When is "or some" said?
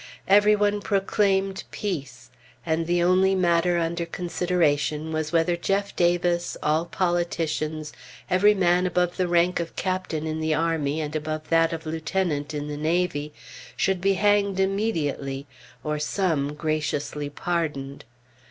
15.83-16.55